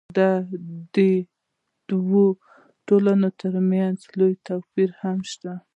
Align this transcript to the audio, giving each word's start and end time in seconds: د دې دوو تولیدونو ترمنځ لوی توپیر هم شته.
د 0.17 0.19
دې 0.95 1.11
دوو 1.89 2.25
تولیدونو 2.87 3.29
ترمنځ 3.39 3.97
لوی 4.19 4.33
توپیر 4.47 4.89
هم 5.01 5.17
شته. 5.31 5.51